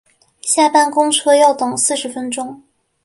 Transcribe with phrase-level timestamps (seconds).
[0.41, 2.63] 下班公车要等四十分钟